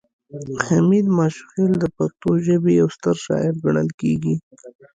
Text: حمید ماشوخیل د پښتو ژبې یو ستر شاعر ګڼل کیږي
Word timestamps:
حمید 0.65 1.05
ماشوخیل 1.17 1.71
د 1.79 1.85
پښتو 1.97 2.29
ژبې 2.45 2.71
یو 2.79 2.87
ستر 2.95 3.15
شاعر 3.25 3.53
ګڼل 3.63 3.89
کیږي 3.99 4.35